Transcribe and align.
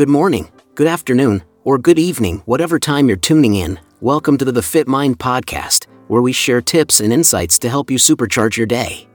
Good 0.00 0.08
morning, 0.08 0.50
good 0.76 0.86
afternoon, 0.86 1.42
or 1.62 1.76
good 1.76 1.98
evening, 1.98 2.38
whatever 2.46 2.78
time 2.78 3.06
you're 3.06 3.18
tuning 3.18 3.54
in. 3.54 3.78
Welcome 4.00 4.38
to 4.38 4.46
the 4.46 4.62
Fit 4.62 4.88
Mind 4.88 5.18
podcast, 5.18 5.88
where 6.08 6.22
we 6.22 6.32
share 6.32 6.62
tips 6.62 7.00
and 7.00 7.12
insights 7.12 7.58
to 7.58 7.68
help 7.68 7.90
you 7.90 7.98
supercharge 7.98 8.56
your 8.56 8.66
day. 8.66 9.06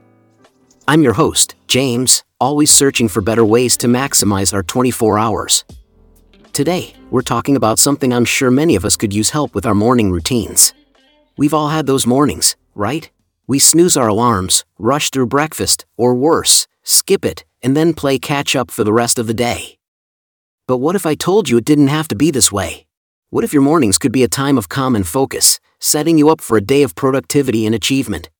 I'm 0.86 1.02
your 1.02 1.14
host, 1.14 1.56
James, 1.66 2.22
always 2.38 2.70
searching 2.70 3.08
for 3.08 3.20
better 3.20 3.44
ways 3.44 3.76
to 3.78 3.88
maximize 3.88 4.54
our 4.54 4.62
24 4.62 5.18
hours. 5.18 5.64
Today, 6.52 6.94
we're 7.10 7.22
talking 7.22 7.56
about 7.56 7.80
something 7.80 8.12
I'm 8.12 8.24
sure 8.24 8.52
many 8.52 8.76
of 8.76 8.84
us 8.84 8.94
could 8.94 9.12
use 9.12 9.30
help 9.30 9.56
with 9.56 9.66
our 9.66 9.74
morning 9.74 10.12
routines. 10.12 10.72
We've 11.36 11.52
all 11.52 11.70
had 11.70 11.86
those 11.86 12.06
mornings, 12.06 12.54
right? 12.76 13.10
We 13.48 13.58
snooze 13.58 13.96
our 13.96 14.06
alarms, 14.06 14.64
rush 14.78 15.10
through 15.10 15.26
breakfast, 15.26 15.84
or 15.96 16.14
worse, 16.14 16.68
skip 16.84 17.24
it, 17.24 17.44
and 17.60 17.76
then 17.76 17.92
play 17.92 18.20
catch 18.20 18.54
up 18.54 18.70
for 18.70 18.84
the 18.84 18.92
rest 18.92 19.18
of 19.18 19.26
the 19.26 19.34
day. 19.34 19.75
But 20.68 20.78
what 20.78 20.96
if 20.96 21.06
I 21.06 21.14
told 21.14 21.48
you 21.48 21.58
it 21.58 21.64
didn't 21.64 21.88
have 21.88 22.08
to 22.08 22.16
be 22.16 22.32
this 22.32 22.50
way? 22.50 22.86
What 23.30 23.44
if 23.44 23.52
your 23.52 23.62
mornings 23.62 23.98
could 23.98 24.10
be 24.10 24.24
a 24.24 24.28
time 24.28 24.58
of 24.58 24.68
calm 24.68 24.96
and 24.96 25.06
focus, 25.06 25.60
setting 25.78 26.18
you 26.18 26.28
up 26.28 26.40
for 26.40 26.56
a 26.56 26.60
day 26.60 26.82
of 26.82 26.96
productivity 26.96 27.66
and 27.66 27.74
achievement? 27.74 28.30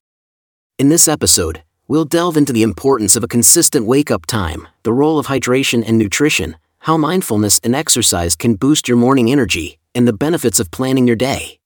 In 0.76 0.88
this 0.88 1.06
episode, 1.06 1.62
we'll 1.86 2.04
delve 2.04 2.36
into 2.36 2.52
the 2.52 2.64
importance 2.64 3.14
of 3.14 3.22
a 3.22 3.28
consistent 3.28 3.86
wake 3.86 4.10
up 4.10 4.26
time, 4.26 4.66
the 4.82 4.92
role 4.92 5.20
of 5.20 5.28
hydration 5.28 5.84
and 5.86 5.98
nutrition, 5.98 6.56
how 6.80 6.96
mindfulness 6.96 7.60
and 7.62 7.76
exercise 7.76 8.34
can 8.34 8.56
boost 8.56 8.88
your 8.88 8.96
morning 8.96 9.30
energy, 9.30 9.78
and 9.94 10.08
the 10.08 10.12
benefits 10.12 10.58
of 10.58 10.72
planning 10.72 11.06
your 11.06 11.16
day. 11.16 11.60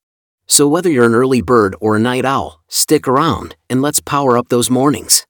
So, 0.47 0.69
whether 0.69 0.91
you're 0.91 1.07
an 1.07 1.15
early 1.15 1.41
bird 1.41 1.75
or 1.81 1.97
a 1.97 2.01
night 2.01 2.27
owl, 2.27 2.61
stick 2.69 3.09
around 3.09 3.57
and 3.71 3.81
let's 3.81 4.01
power 4.01 4.37
up 4.37 4.49
those 4.49 4.69
mornings. 4.69 5.27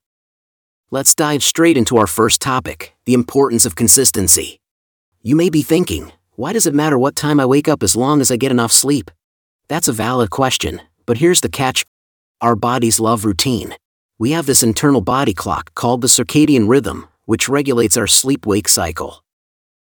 Let's 0.91 1.15
dive 1.15 1.45
straight 1.45 1.77
into 1.77 1.99
our 1.99 2.09
first 2.09 2.41
topic 2.41 2.95
the 3.05 3.15
importance 3.15 3.65
of 3.65 3.77
consistency. 3.77 4.61
You 5.23 5.37
may 5.37 5.51
be 5.51 5.61
thinking, 5.61 6.13
why 6.37 6.55
does 6.55 6.67
it 6.67 6.75
matter 6.75 6.99
what 6.99 7.15
time 7.15 7.41
I 7.41 7.45
wake 7.45 7.69
up 7.69 7.83
as 7.83 7.95
long 7.95 8.23
as 8.23 8.31
I 8.31 8.37
get 8.37 8.51
enough 8.51 8.73
sleep? 8.73 9.11
That's 9.69 9.87
a 9.87 9.93
valid 9.93 10.31
question, 10.31 10.81
but 11.05 11.19
here's 11.19 11.43
the 11.43 11.51
catch 11.51 11.85
our 12.41 12.57
bodies 12.57 12.99
love 12.99 13.27
routine. 13.27 13.75
We 14.19 14.31
have 14.31 14.47
this 14.47 14.63
internal 14.63 15.03
body 15.03 15.35
clock 15.35 15.75
called 15.75 16.01
the 16.01 16.09
circadian 16.09 16.71
rhythm, 16.71 17.07
which 17.27 17.51
regulates 17.51 17.99
our 17.99 18.07
sleep 18.07 18.47
wake 18.47 18.67
cycle. 18.67 19.23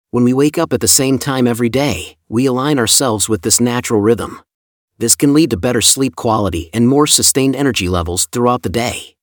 When 0.10 0.24
we 0.24 0.34
wake 0.34 0.58
up 0.58 0.74
at 0.74 0.82
the 0.82 0.88
same 0.88 1.20
time 1.20 1.46
every 1.46 1.70
day, 1.70 2.18
we 2.28 2.48
align 2.48 2.80
ourselves 2.80 3.30
with 3.30 3.44
this 3.44 3.62
natural 3.62 4.02
rhythm. 4.02 4.42
This 4.98 5.16
can 5.16 5.36
lead 5.36 5.52
to 5.52 5.58
better 5.58 5.82
sleep 5.82 6.16
quality 6.16 6.72
and 6.74 6.88
more 6.88 7.06
sustained 7.06 7.56
energy 7.56 7.88
levels 7.88 8.26
throughout 8.32 8.64
the 8.64 8.70
day. 8.70 9.16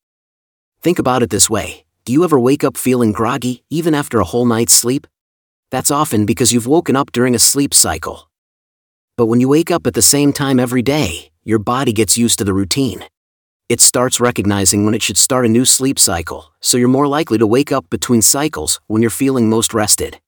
Think 0.80 1.00
about 1.00 1.24
it 1.24 1.30
this 1.30 1.50
way 1.50 1.86
do 2.04 2.12
you 2.12 2.22
ever 2.22 2.38
wake 2.38 2.62
up 2.62 2.76
feeling 2.76 3.10
groggy, 3.10 3.64
even 3.68 3.96
after 3.96 4.20
a 4.20 4.24
whole 4.24 4.46
night's 4.46 4.72
sleep? 4.72 5.08
That's 5.70 5.90
often 5.90 6.24
because 6.24 6.52
you've 6.52 6.66
woken 6.66 6.96
up 6.96 7.12
during 7.12 7.34
a 7.34 7.38
sleep 7.38 7.74
cycle. 7.74 8.30
But 9.18 9.26
when 9.26 9.40
you 9.40 9.48
wake 9.48 9.70
up 9.70 9.86
at 9.86 9.94
the 9.94 10.00
same 10.02 10.32
time 10.32 10.58
every 10.58 10.80
day, 10.80 11.30
your 11.44 11.58
body 11.58 11.92
gets 11.92 12.16
used 12.16 12.38
to 12.38 12.44
the 12.44 12.54
routine. 12.54 13.04
It 13.68 13.82
starts 13.82 14.18
recognizing 14.18 14.86
when 14.86 14.94
it 14.94 15.02
should 15.02 15.18
start 15.18 15.44
a 15.44 15.48
new 15.48 15.66
sleep 15.66 15.98
cycle, 15.98 16.54
so 16.60 16.78
you're 16.78 16.88
more 16.88 17.06
likely 17.06 17.36
to 17.36 17.46
wake 17.46 17.70
up 17.70 17.90
between 17.90 18.22
cycles 18.22 18.80
when 18.86 19.02
you're 19.02 19.10
feeling 19.10 19.50
most 19.50 19.74
rested. 19.74 20.20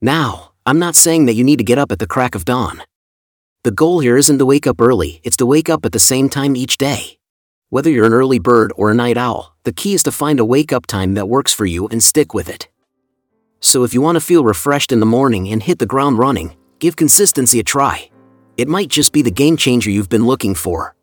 Now, 0.00 0.52
I'm 0.66 0.80
not 0.80 0.96
saying 0.96 1.26
that 1.26 1.34
you 1.34 1.44
need 1.44 1.58
to 1.58 1.64
get 1.64 1.78
up 1.78 1.92
at 1.92 2.00
the 2.00 2.06
crack 2.06 2.34
of 2.34 2.44
dawn. 2.44 2.82
The 3.62 3.70
goal 3.70 4.00
here 4.00 4.16
isn't 4.16 4.38
to 4.38 4.46
wake 4.46 4.66
up 4.66 4.80
early, 4.80 5.20
it's 5.22 5.36
to 5.36 5.46
wake 5.46 5.68
up 5.70 5.84
at 5.86 5.92
the 5.92 6.00
same 6.00 6.28
time 6.28 6.56
each 6.56 6.78
day. 6.78 7.18
Whether 7.68 7.90
you're 7.90 8.06
an 8.06 8.12
early 8.12 8.38
bird 8.40 8.72
or 8.76 8.90
a 8.90 8.94
night 8.94 9.16
owl, 9.16 9.54
the 9.62 9.72
key 9.72 9.94
is 9.94 10.02
to 10.04 10.10
find 10.10 10.40
a 10.40 10.44
wake 10.44 10.72
up 10.72 10.86
time 10.86 11.14
that 11.14 11.28
works 11.28 11.52
for 11.52 11.66
you 11.66 11.86
and 11.88 12.02
stick 12.02 12.34
with 12.34 12.48
it. 12.48 12.68
So 13.60 13.84
if 13.84 13.92
you 13.92 14.00
want 14.00 14.16
to 14.16 14.20
feel 14.20 14.44
refreshed 14.44 14.92
in 14.92 15.00
the 15.00 15.06
morning 15.06 15.48
and 15.48 15.62
hit 15.62 15.78
the 15.78 15.86
ground 15.86 16.18
running, 16.18 16.56
give 16.78 16.96
consistency 16.96 17.58
a 17.58 17.64
try. 17.64 18.10
It 18.56 18.68
might 18.68 18.88
just 18.88 19.12
be 19.12 19.22
the 19.22 19.30
game 19.30 19.56
changer 19.56 19.90
you've 19.90 20.08
been 20.08 20.26
looking 20.26 20.54
for. 20.54 20.94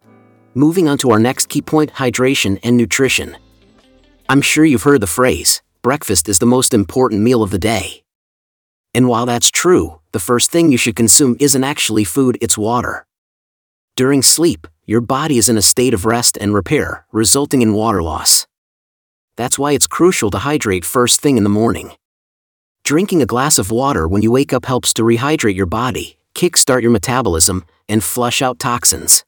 Moving 0.53 0.87
on 0.87 0.97
to 0.99 1.11
our 1.11 1.19
next 1.19 1.49
key 1.49 1.61
point 1.61 1.93
hydration 1.93 2.59
and 2.63 2.77
nutrition. 2.77 3.37
I'm 4.29 4.41
sure 4.41 4.65
you've 4.65 4.83
heard 4.83 5.01
the 5.01 5.07
phrase, 5.07 5.61
breakfast 5.81 6.29
is 6.29 6.39
the 6.39 6.45
most 6.45 6.73
important 6.73 7.21
meal 7.21 7.43
of 7.43 7.51
the 7.51 7.59
day. 7.59 8.03
And 8.93 9.09
while 9.09 9.25
that's 9.25 9.51
true, 9.51 9.99
the 10.13 10.19
first 10.19 10.49
thing 10.49 10.71
you 10.71 10.77
should 10.77 10.95
consume 10.95 11.35
isn't 11.39 11.63
actually 11.63 12.05
food, 12.05 12.37
it's 12.41 12.57
water. 12.57 13.05
During 13.97 14.21
sleep, 14.21 14.67
your 14.85 15.01
body 15.01 15.37
is 15.37 15.49
in 15.49 15.57
a 15.57 15.61
state 15.61 15.93
of 15.93 16.05
rest 16.05 16.37
and 16.39 16.53
repair, 16.53 17.05
resulting 17.11 17.61
in 17.61 17.73
water 17.73 18.01
loss. 18.01 18.47
That's 19.35 19.59
why 19.59 19.73
it's 19.73 19.87
crucial 19.87 20.31
to 20.31 20.37
hydrate 20.39 20.85
first 20.85 21.19
thing 21.19 21.37
in 21.37 21.43
the 21.43 21.49
morning. 21.49 21.91
Drinking 22.85 23.19
a 23.23 23.25
glass 23.25 23.57
of 23.57 23.71
water 23.71 24.07
when 24.07 24.21
you 24.21 24.29
wake 24.29 24.53
up 24.53 24.65
helps 24.65 24.93
to 24.93 25.01
rehydrate 25.01 25.55
your 25.55 25.65
body, 25.65 26.19
kickstart 26.35 26.83
your 26.83 26.91
metabolism, 26.91 27.65
and 27.89 28.03
flush 28.03 28.43
out 28.43 28.59
toxins. 28.59 29.25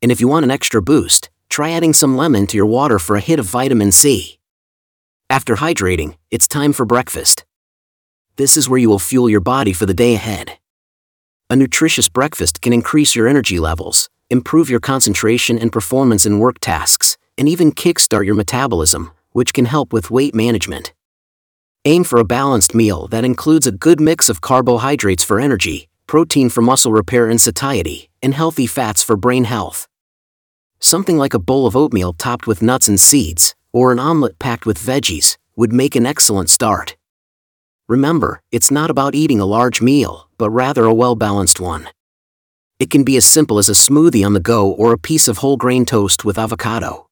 And 0.00 0.10
if 0.10 0.22
you 0.22 0.28
want 0.28 0.44
an 0.44 0.50
extra 0.50 0.80
boost, 0.80 1.28
try 1.50 1.72
adding 1.72 1.92
some 1.92 2.16
lemon 2.16 2.46
to 2.46 2.56
your 2.56 2.64
water 2.64 2.98
for 2.98 3.14
a 3.14 3.20
hit 3.20 3.38
of 3.38 3.44
vitamin 3.44 3.92
C. 3.92 4.38
After 5.28 5.56
hydrating, 5.56 6.16
it's 6.30 6.48
time 6.48 6.72
for 6.72 6.86
breakfast. 6.86 7.44
This 8.36 8.56
is 8.56 8.70
where 8.70 8.80
you 8.80 8.88
will 8.88 8.98
fuel 8.98 9.28
your 9.28 9.40
body 9.40 9.74
for 9.74 9.84
the 9.84 9.92
day 9.92 10.14
ahead. 10.14 10.58
A 11.50 11.56
nutritious 11.56 12.08
breakfast 12.08 12.62
can 12.62 12.72
increase 12.72 13.14
your 13.14 13.28
energy 13.28 13.58
levels, 13.58 14.08
improve 14.30 14.70
your 14.70 14.80
concentration 14.80 15.58
and 15.58 15.70
performance 15.70 16.24
in 16.24 16.38
work 16.38 16.58
tasks, 16.58 17.18
and 17.36 17.50
even 17.50 17.72
kickstart 17.72 18.24
your 18.24 18.34
metabolism, 18.34 19.10
which 19.32 19.52
can 19.52 19.66
help 19.66 19.92
with 19.92 20.10
weight 20.10 20.34
management. 20.34 20.94
Aim 21.84 22.04
for 22.04 22.20
a 22.20 22.24
balanced 22.24 22.76
meal 22.76 23.08
that 23.08 23.24
includes 23.24 23.66
a 23.66 23.72
good 23.72 23.98
mix 23.98 24.28
of 24.28 24.40
carbohydrates 24.40 25.24
for 25.24 25.40
energy, 25.40 25.88
protein 26.06 26.48
for 26.48 26.62
muscle 26.62 26.92
repair 26.92 27.28
and 27.28 27.40
satiety, 27.40 28.08
and 28.22 28.34
healthy 28.34 28.68
fats 28.68 29.02
for 29.02 29.16
brain 29.16 29.42
health. 29.42 29.88
Something 30.78 31.18
like 31.18 31.34
a 31.34 31.40
bowl 31.40 31.66
of 31.66 31.74
oatmeal 31.74 32.12
topped 32.12 32.46
with 32.46 32.62
nuts 32.62 32.86
and 32.86 33.00
seeds, 33.00 33.56
or 33.72 33.90
an 33.90 33.98
omelet 33.98 34.38
packed 34.38 34.64
with 34.64 34.78
veggies, 34.78 35.36
would 35.56 35.72
make 35.72 35.96
an 35.96 36.06
excellent 36.06 36.48
start. 36.48 36.96
Remember, 37.88 38.40
it's 38.52 38.70
not 38.70 38.88
about 38.88 39.16
eating 39.16 39.40
a 39.40 39.44
large 39.44 39.82
meal, 39.82 40.28
but 40.38 40.50
rather 40.50 40.84
a 40.84 40.94
well 40.94 41.16
balanced 41.16 41.58
one. 41.58 41.88
It 42.78 42.90
can 42.90 43.02
be 43.02 43.16
as 43.16 43.24
simple 43.24 43.58
as 43.58 43.68
a 43.68 43.72
smoothie 43.72 44.24
on 44.24 44.34
the 44.34 44.40
go 44.40 44.70
or 44.70 44.92
a 44.92 44.98
piece 44.98 45.26
of 45.26 45.38
whole 45.38 45.56
grain 45.56 45.84
toast 45.84 46.24
with 46.24 46.38
avocado. 46.38 47.08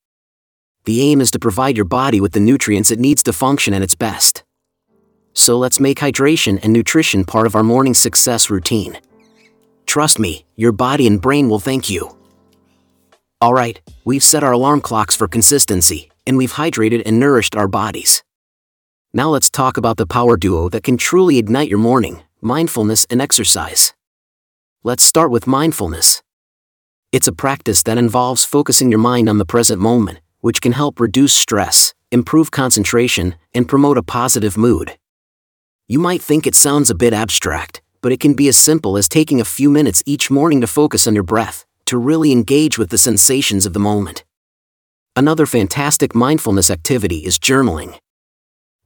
The 0.85 1.03
aim 1.03 1.21
is 1.21 1.33
to 1.33 1.41
provide 1.41 1.75
your 1.75 1.87
body 1.87 2.21
with 2.21 2.35
the 2.35 2.41
nutrients 2.41 2.93
it 2.93 3.01
needs 3.01 3.25
to 3.25 3.33
function 3.33 3.75
at 3.75 3.83
its 3.83 3.97
best. 3.97 4.45
So 5.33 5.59
let's 5.59 5.81
make 5.81 5.99
hydration 5.99 6.59
and 6.63 6.73
nutrition 6.73 7.25
part 7.25 7.47
of 7.47 7.55
our 7.55 7.63
morning 7.63 7.95
success 7.95 8.51
routine. 8.51 8.99
Trust 9.87 10.19
me, 10.19 10.45
your 10.57 10.73
body 10.73 11.07
and 11.07 11.21
brain 11.21 11.49
will 11.49 11.61
thank 11.61 11.89
you. 11.89 12.17
Alright, 13.43 13.81
we've 14.05 14.23
set 14.23 14.45
our 14.45 14.53
alarm 14.53 14.81
clocks 14.81 15.17
for 15.17 15.27
consistency, 15.27 16.11
and 16.27 16.37
we've 16.37 16.53
hydrated 16.53 17.03
and 17.07 17.19
nourished 17.19 17.57
our 17.57 17.69
bodies. 17.69 18.23
Now 19.13 19.31
let's 19.31 19.51
talk 19.51 19.77
about 19.77 19.97
the 19.97 20.07
power 20.07 20.37
duo 20.37 20.69
that 20.69 20.85
can 20.85 20.97
truly 20.97 21.39
ignite 21.39 21.69
your 21.69 21.79
morning 21.79 22.23
mindfulness 22.43 23.07
and 23.11 23.21
exercise. 23.21 23.93
Let's 24.83 25.03
start 25.03 25.31
with 25.31 25.47
mindfulness. 25.47 26.23
It's 27.13 27.29
a 27.29 27.33
practice 27.33 27.83
that 27.83 27.99
involves 27.99 28.45
focusing 28.45 28.91
your 28.91 29.01
mind 29.01 29.29
on 29.29 29.39
the 29.39 29.45
present 29.45 29.81
moment, 29.81 30.21
which 30.41 30.61
can 30.61 30.73
help 30.73 31.01
reduce 31.01 31.35
stress, 31.35 31.93
improve 32.11 32.51
concentration, 32.51 33.35
and 33.53 33.69
promote 33.69 33.99
a 33.99 34.03
positive 34.03 34.57
mood. 34.57 34.97
You 35.91 35.99
might 35.99 36.23
think 36.23 36.47
it 36.47 36.55
sounds 36.55 36.89
a 36.89 36.95
bit 36.95 37.13
abstract, 37.13 37.83
but 38.01 38.13
it 38.13 38.21
can 38.21 38.35
be 38.35 38.47
as 38.47 38.57
simple 38.57 38.97
as 38.97 39.09
taking 39.09 39.41
a 39.41 39.45
few 39.45 39.69
minutes 39.69 40.05
each 40.07 40.31
morning 40.31 40.61
to 40.61 40.69
focus 40.69 41.09
on 41.09 41.15
your 41.15 41.25
breath, 41.25 41.67
to 41.87 41.99
really 41.99 42.31
engage 42.31 42.79
with 42.79 42.91
the 42.91 42.97
sensations 42.97 43.67
of 43.67 43.73
the 43.73 43.81
moment. 43.81 44.23
Another 45.17 45.47
fantastic 45.47 46.15
mindfulness 46.15 46.71
activity 46.71 47.25
is 47.25 47.41
journaling. 47.41 47.99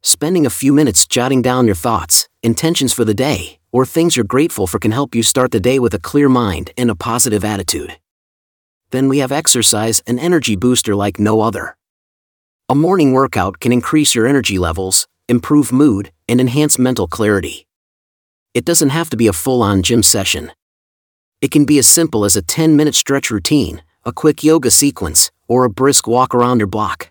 Spending 0.00 0.47
a 0.47 0.56
few 0.62 0.72
minutes 0.72 1.06
jotting 1.06 1.42
down 1.42 1.66
your 1.66 1.75
thoughts, 1.75 2.26
intentions 2.42 2.94
for 2.94 3.04
the 3.04 3.12
day, 3.12 3.59
or 3.71 3.84
things 3.84 4.16
you're 4.16 4.24
grateful 4.24 4.66
for 4.66 4.78
can 4.78 4.92
help 4.92 5.15
you 5.15 5.22
start 5.22 5.50
the 5.50 5.60
day 5.60 5.78
with 5.78 5.92
a 5.92 6.00
clear 6.00 6.30
mind 6.30 6.71
and 6.78 6.91
a 6.91 6.95
positive 6.95 7.45
attitude. 7.45 7.98
Then 8.92 9.10
we 9.10 9.18
have 9.18 9.30
exercise, 9.30 10.03
an 10.07 10.18
energy 10.18 10.57
booster 10.57 10.97
like 10.97 11.18
no 11.18 11.42
other. 11.42 11.77
A 12.71 12.74
morning 12.74 13.12
workout 13.12 13.60
can 13.60 13.72
increase 13.72 14.15
your 14.15 14.27
energy 14.27 14.59
levels, 14.59 15.07
improve 15.28 15.72
mood, 15.72 16.12
and 16.28 16.41
enhance 16.41 16.78
mental 16.78 17.06
clarity. 17.06 17.66
It 18.53 18.65
doesn't 18.65 18.91
have 18.91 19.10
to 19.10 19.16
be 19.16 19.26
a 19.26 19.32
full 19.32 19.62
on 19.62 19.82
gym 19.82 20.03
session. 20.03 20.53
It 21.41 21.50
can 21.50 21.65
be 21.65 21.78
as 21.78 21.86
simple 21.86 22.24
as 22.24 22.36
a 22.36 22.42
10 22.42 22.76
minute 22.76 22.94
stretch 22.94 23.30
routine, 23.30 23.82
a 24.04 24.12
quick 24.12 24.44
yoga 24.44 24.71
sequence, 24.71 25.30
or 25.48 25.65
a 25.65 25.71
brisk 25.71 26.06
walk 26.06 26.34
around 26.34 26.59
your 26.59 26.66
block. 26.66 27.10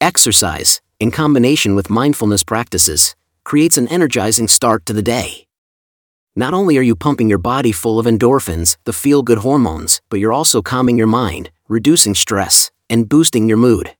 Exercise, 0.00 0.80
in 1.00 1.10
combination 1.10 1.74
with 1.74 1.90
mindfulness 1.90 2.44
practices, 2.44 3.14
creates 3.44 3.76
an 3.76 3.88
energizing 3.88 4.48
start 4.48 4.86
to 4.86 4.92
the 4.92 5.02
day. 5.02 5.46
Not 6.36 6.52
only 6.52 6.76
are 6.78 6.82
you 6.82 6.96
pumping 6.96 7.28
your 7.28 7.38
body 7.38 7.70
full 7.72 7.98
of 7.98 8.06
endorphins, 8.06 8.76
the 8.84 8.92
feel 8.92 9.22
good 9.22 9.38
hormones, 9.38 10.00
but 10.08 10.18
you're 10.18 10.32
also 10.32 10.62
calming 10.62 10.98
your 10.98 11.06
mind, 11.06 11.50
reducing 11.68 12.14
stress, 12.14 12.70
and 12.90 13.08
boosting 13.08 13.48
your 13.48 13.56
mood. 13.58 13.94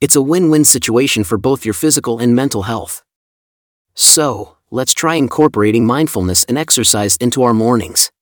It's 0.00 0.14
a 0.14 0.22
win 0.22 0.48
win 0.48 0.64
situation 0.64 1.24
for 1.24 1.38
both 1.38 1.64
your 1.64 1.74
physical 1.74 2.20
and 2.20 2.32
mental 2.32 2.62
health. 2.62 3.02
So, 3.94 4.56
let's 4.70 4.94
try 4.94 5.16
incorporating 5.16 5.86
mindfulness 5.86 6.44
and 6.44 6.56
exercise 6.56 7.16
into 7.16 7.42
our 7.42 7.52
mornings. 7.52 8.12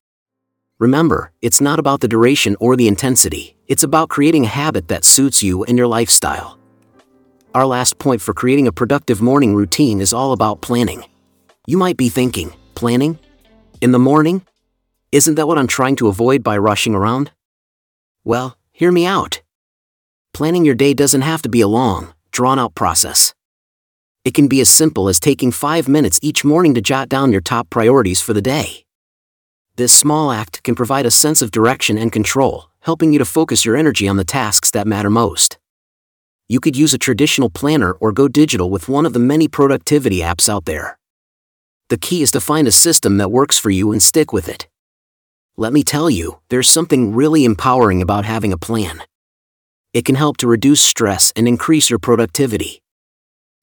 Remember, 0.79 1.31
it's 1.39 1.61
not 1.61 1.77
about 1.77 2.01
the 2.01 2.07
duration 2.07 2.55
or 2.59 2.75
the 2.75 2.87
intensity, 2.87 3.57
it's 3.67 3.83
about 3.83 4.09
creating 4.09 4.45
a 4.45 4.47
habit 4.47 4.87
that 4.87 5.05
suits 5.05 5.43
you 5.43 5.65
and 5.65 5.77
your 5.77 5.85
lifestyle. 5.85 6.57
Our 7.53 7.67
last 7.67 7.99
point 7.99 8.21
for 8.21 8.33
creating 8.33 8.65
a 8.65 8.71
productive 8.71 9.21
morning 9.21 9.53
routine 9.53 10.01
is 10.01 10.13
all 10.13 10.31
about 10.31 10.61
planning. 10.61 11.03
You 11.67 11.77
might 11.77 11.97
be 11.97 12.09
thinking, 12.09 12.53
planning? 12.73 13.19
In 13.81 13.91
the 13.91 13.99
morning? 13.99 14.41
Isn't 15.11 15.35
that 15.35 15.47
what 15.47 15.59
I'm 15.59 15.67
trying 15.67 15.95
to 15.97 16.07
avoid 16.07 16.41
by 16.41 16.57
rushing 16.57 16.95
around? 16.95 17.29
Well, 18.23 18.57
hear 18.71 18.91
me 18.91 19.05
out. 19.05 19.41
Planning 20.37 20.65
your 20.65 20.75
day 20.75 20.93
doesn't 20.93 21.21
have 21.23 21.41
to 21.41 21.49
be 21.49 21.61
a 21.61 21.67
long, 21.67 22.13
drawn 22.29 22.59
out 22.59 22.75
process. 22.75 23.33
It 24.23 24.35
can 24.35 24.47
be 24.47 24.61
as 24.61 24.69
simple 24.69 25.09
as 25.09 25.19
taking 25.19 25.51
five 25.51 25.87
minutes 25.87 26.19
each 26.21 26.45
morning 26.45 26.75
to 26.75 26.79
jot 26.79 27.09
down 27.09 27.31
your 27.31 27.41
top 27.41 27.71
priorities 27.71 28.21
for 28.21 28.33
the 28.33 28.41
day. 28.43 28.85
This 29.77 29.91
small 29.91 30.31
act 30.31 30.61
can 30.61 30.75
provide 30.75 31.07
a 31.07 31.09
sense 31.09 31.41
of 31.41 31.49
direction 31.49 31.97
and 31.97 32.11
control, 32.11 32.69
helping 32.81 33.11
you 33.11 33.17
to 33.17 33.25
focus 33.25 33.65
your 33.65 33.75
energy 33.75 34.07
on 34.07 34.17
the 34.17 34.23
tasks 34.23 34.69
that 34.69 34.85
matter 34.85 35.09
most. 35.09 35.57
You 36.47 36.59
could 36.59 36.77
use 36.77 36.93
a 36.93 36.99
traditional 36.99 37.49
planner 37.49 37.93
or 37.93 38.11
go 38.11 38.27
digital 38.27 38.69
with 38.69 38.87
one 38.87 39.07
of 39.07 39.13
the 39.13 39.27
many 39.33 39.47
productivity 39.47 40.19
apps 40.19 40.47
out 40.47 40.65
there. 40.65 40.99
The 41.89 41.97
key 41.97 42.21
is 42.21 42.29
to 42.33 42.39
find 42.39 42.67
a 42.67 42.71
system 42.71 43.17
that 43.17 43.31
works 43.31 43.57
for 43.57 43.71
you 43.71 43.91
and 43.91 44.03
stick 44.03 44.31
with 44.31 44.47
it. 44.47 44.67
Let 45.55 45.73
me 45.73 45.81
tell 45.81 46.11
you, 46.11 46.41
there's 46.49 46.69
something 46.69 47.15
really 47.15 47.43
empowering 47.43 48.03
about 48.03 48.25
having 48.25 48.53
a 48.53 48.57
plan. 48.59 49.01
It 49.97 50.05
can 50.05 50.13
help 50.13 50.37
to 50.37 50.47
reduce 50.47 50.79
stress 50.79 51.33
and 51.35 51.47
increase 51.47 51.89
your 51.89 51.97
productivity. 51.97 52.83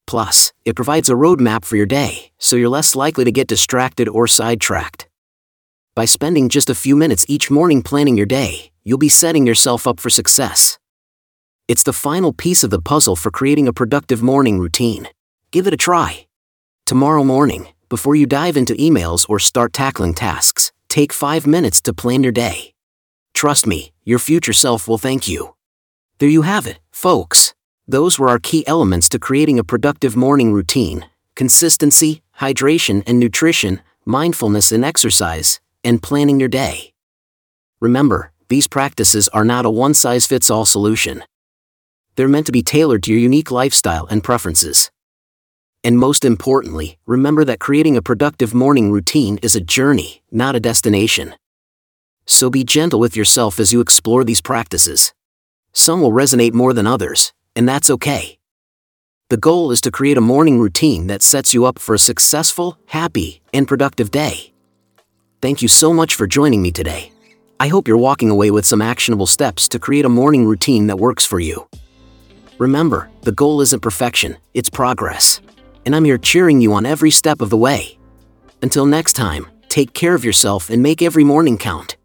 Plus, 0.05 0.53
it 0.65 0.75
provides 0.75 1.09
a 1.09 1.13
roadmap 1.13 1.65
for 1.65 1.77
your 1.77 1.87
day, 1.87 2.33
so 2.39 2.57
you're 2.57 2.69
less 2.69 2.97
likely 2.97 3.23
to 3.23 3.31
get 3.31 3.47
distracted 3.47 4.09
or 4.09 4.27
sidetracked. 4.27 5.09
By 5.95 6.07
spending 6.07 6.49
just 6.49 6.69
a 6.69 6.75
few 6.75 6.97
minutes 6.97 7.25
each 7.29 7.53
morning 7.53 7.83
planning 7.83 8.17
your 8.17 8.27
day, 8.27 8.73
you'll 8.83 8.99
be 8.99 9.09
setting 9.09 9.47
yourself 9.47 9.87
up 9.87 10.01
for 10.01 10.11
success. 10.11 10.77
It's 11.69 11.85
the 11.85 11.93
final 11.93 12.33
piece 12.33 12.65
of 12.65 12.71
the 12.71 12.83
puzzle 12.83 13.15
for 13.15 13.31
creating 13.31 13.69
a 13.69 13.73
productive 13.73 14.21
morning 14.21 14.59
routine. 14.59 15.07
Give 15.53 15.69
it 15.69 15.75
a 15.75 15.85
try. 15.89 16.27
Tomorrow 16.85 17.23
morning, 17.23 17.69
before 17.89 18.17
you 18.17 18.27
dive 18.27 18.57
into 18.57 18.75
emails 18.75 19.25
or 19.29 19.39
start 19.39 19.73
tackling 19.73 20.15
tasks, 20.15 20.73
take 20.89 21.13
five 21.13 21.47
minutes 21.47 21.81
to 21.83 21.95
plan 21.95 22.25
your 22.25 22.33
day. 22.33 22.75
Trust 23.35 23.69
me, 23.69 23.93
your 24.03 24.19
future 24.19 24.53
self 24.53 24.89
will 24.89 24.99
thank 24.99 25.29
you. 25.29 25.55
There 26.19 26.29
you 26.29 26.43
have 26.43 26.67
it, 26.69 26.79
folks. 26.93 27.55
Those 27.89 28.19
were 28.19 28.29
our 28.29 28.39
key 28.39 28.65
elements 28.69 29.09
to 29.09 29.19
creating 29.19 29.59
a 29.59 29.65
productive 29.65 30.17
morning 30.17 30.53
routine 30.53 31.07
consistency, 31.35 32.23
hydration 32.39 33.03
and 33.09 33.19
nutrition, 33.19 33.81
mindfulness 34.05 34.71
and 34.71 34.85
exercise, 34.85 35.59
and 35.83 36.01
planning 36.01 36.39
your 36.39 36.49
day. 36.49 36.93
Remember, 37.81 38.31
these 38.49 38.69
practices 38.69 39.29
are 39.29 39.45
not 39.45 39.67
a 39.67 39.71
one 39.71 39.95
size 39.95 40.27
fits 40.27 40.49
all 40.49 40.65
solution. 40.65 41.25
They're 42.15 42.29
meant 42.29 42.47
to 42.47 42.53
be 42.53 42.63
tailored 42.63 43.03
to 43.03 43.11
your 43.11 43.21
unique 43.21 43.51
lifestyle 43.51 44.07
and 44.07 44.23
preferences. 44.23 44.93
And 45.83 45.99
most 45.99 46.25
importantly, 46.25 46.99
remember 47.07 47.45
that 47.45 47.59
creating 47.59 47.97
a 47.97 48.03
productive 48.03 48.55
morning 48.55 48.93
routine 48.93 49.39
is 49.43 49.57
a 49.57 49.61
journey, 49.61 50.23
not 50.31 50.55
a 50.55 50.61
destination. 50.61 51.35
So 52.25 52.49
be 52.49 52.63
gentle 52.63 53.01
with 53.01 53.17
yourself 53.17 53.59
as 53.59 53.73
you 53.73 53.81
explore 53.81 54.23
these 54.23 54.41
practices. 54.41 55.13
Some 55.75 56.01
will 56.01 56.13
resonate 56.13 56.55
more 56.55 56.73
than 56.73 56.87
others, 56.87 57.33
and 57.57 57.69
that's 57.69 57.91
okay. 57.91 58.39
The 59.29 59.37
goal 59.37 59.73
is 59.73 59.81
to 59.83 59.91
create 59.91 60.17
a 60.17 60.21
morning 60.23 60.61
routine 60.61 61.09
that 61.09 61.23
sets 61.23 61.53
you 61.53 61.65
up 61.65 61.79
for 61.79 61.95
a 61.95 61.99
successful, 61.99 62.79
happy, 62.87 63.43
and 63.53 63.67
productive 63.67 64.11
day. 64.11 64.53
Thank 65.43 65.63
you 65.63 65.69
so 65.69 65.93
much 65.93 66.15
for 66.15 66.27
joining 66.27 66.63
me 66.63 66.71
today. 66.71 67.11
I 67.59 67.69
hope 67.69 67.89
you're 67.89 67.97
walking 67.97 68.31
away 68.31 68.51
with 68.51 68.65
some 68.65 68.81
actionable 68.81 69.27
steps 69.27 69.69
to 69.71 69.79
create 69.79 70.05
a 70.05 70.09
morning 70.09 70.45
routine 70.45 70.87
that 70.87 70.99
works 70.99 71.27
for 71.27 71.41
you. 71.41 71.69
Remember, 72.59 73.11
the 73.23 73.33
goal 73.33 73.61
isn't 73.61 73.81
perfection, 73.81 74.37
it's 74.55 74.71
progress. 74.71 75.41
And 75.85 75.97
I'm 75.97 76.05
here 76.05 76.19
cheering 76.19 76.61
you 76.61 76.73
on 76.73 76.87
every 76.87 77.11
step 77.11 77.41
of 77.41 77.51
the 77.51 77.57
way. 77.57 77.99
Until 78.63 78.87
next 78.87 79.15
time, 79.15 79.47
take 79.69 79.93
care 79.93 80.15
of 80.15 80.25
yourself 80.25 80.71
and 80.71 80.83
make 80.83 81.03
every 81.03 81.25
morning 81.25 81.59
count. 81.59 81.97